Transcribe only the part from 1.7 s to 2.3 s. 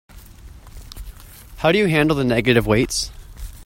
do you handle the